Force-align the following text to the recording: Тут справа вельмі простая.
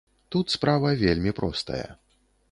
Тут 0.35 0.53
справа 0.53 0.93
вельмі 1.01 1.33
простая. 1.39 1.85